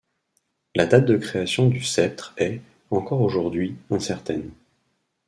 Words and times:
La 0.73 0.87
date 0.87 1.05
de 1.05 1.15
création 1.15 1.67
du 1.69 1.83
sceptre 1.83 2.33
est, 2.37 2.59
encore 2.89 3.21
aujourd'hui, 3.21 3.75
incertaine. 3.91 4.49